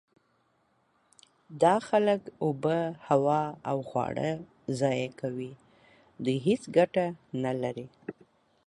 [1.61, 4.29] دا خلک اوبه، هوا او خواړه
[4.79, 5.51] ضایع کوي.
[6.23, 7.05] دوی هیڅ ګټه
[7.43, 7.87] نلري.